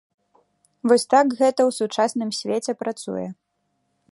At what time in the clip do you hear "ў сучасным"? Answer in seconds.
1.65-2.29